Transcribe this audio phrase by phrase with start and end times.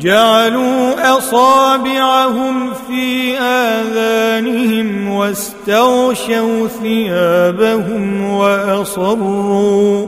[0.00, 10.06] جعلوا أصابعهم في آذانهم واستغشوا ثيابهم وأصروا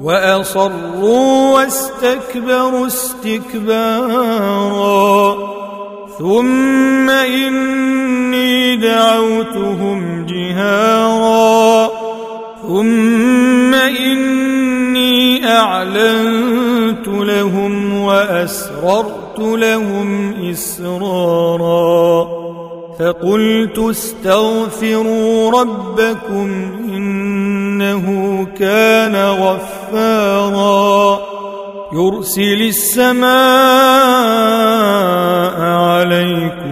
[0.00, 3.92] وأصروا واستكبروا استكبارا.
[6.18, 11.90] ثم إني دعوتهم جهارا.
[12.62, 18.04] ثم إني أعلنت لهم
[18.82, 22.28] وأسررت لهم إسرارا
[22.98, 26.48] فقلت استغفروا ربكم
[26.94, 28.06] إنه
[28.58, 30.62] كان غفارا
[31.92, 33.32] يرسل السماء
[35.60, 36.71] عليكم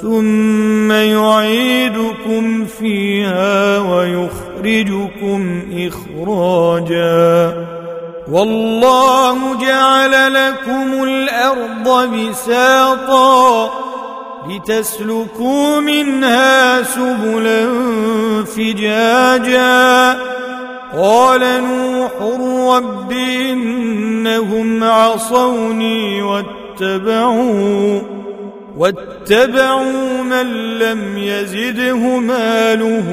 [0.00, 7.54] ثم يعيدكم فيها ويخرجكم إخراجا.
[8.30, 13.70] والله جعل لكم الأرض بساطا
[14.50, 17.66] لتسلكوا منها سبلا
[18.44, 20.18] فجاجا.
[20.98, 22.10] قال نوح
[22.76, 28.23] رب إنهم عصوني واتبعوا.
[28.76, 30.46] واتبعوا من
[30.78, 33.04] لم يزده ماله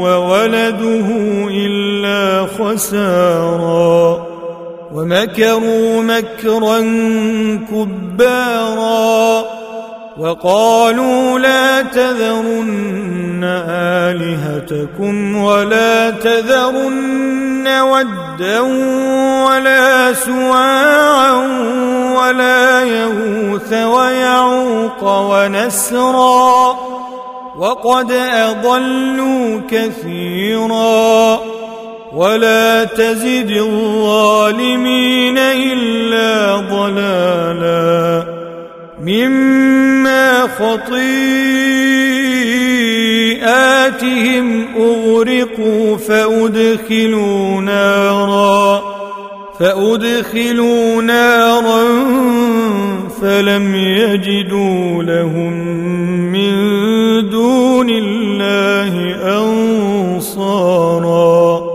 [0.00, 1.06] وولده
[1.50, 4.26] إلا خسارا.
[4.94, 6.78] ومكروا مكرا
[7.70, 9.44] كبارا.
[10.18, 18.60] وقالوا لا تذرن آلهتكم ولا تذرن ودا
[19.46, 21.32] ولا سواعا
[22.16, 23.49] ولا يغوث
[24.90, 26.78] ويعوق ونسرا
[27.58, 31.40] وقد أضلوا كثيرا
[32.14, 38.24] ولا تزد الظالمين إلا ضلالا
[39.00, 41.06] مما خطيئاتهم
[44.76, 48.82] أغرقوا فأدخلوا نارا
[49.60, 51.84] فأدخلوا نارا
[53.20, 55.52] فلم يجدوا لهم
[56.32, 56.52] من
[57.30, 59.14] دون الله
[60.26, 61.70] أنصارا.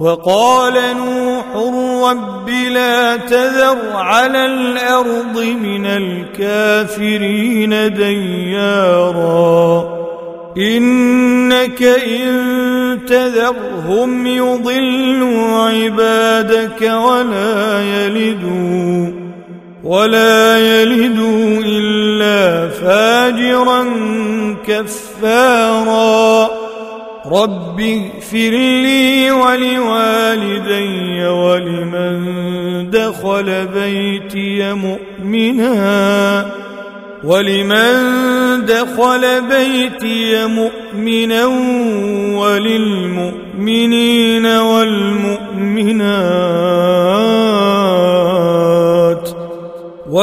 [0.00, 1.44] وقال نوح
[2.10, 9.84] رب لا تذر على الأرض من الكافرين ديارا.
[10.58, 18.75] إنك إن تذرهم يضلوا عبادك ولا يلدوا
[19.86, 23.84] ولا يلدوا إلا فاجرا
[24.66, 26.50] كفارا.
[27.26, 36.46] رب اغفر لي ولوالدي ولمن دخل بيتي مؤمنا.
[37.24, 37.94] ولمن
[38.66, 41.46] دخل بيتي مؤمنا
[42.38, 46.16] وللمؤمنين والمؤمنات.